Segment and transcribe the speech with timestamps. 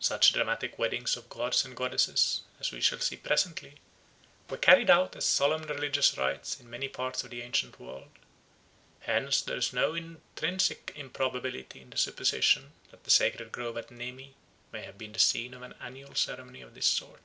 [0.00, 3.76] Such dramatic weddings of gods and goddesses, as we shall see presently,
[4.50, 8.10] were carried out as solemn religious rites in many parts of the ancient world;
[9.02, 14.34] hence there is no intrinsic improbability in the supposition that the sacred grove at Nemi
[14.72, 17.22] may have been the scene of an annual ceremony of this sort.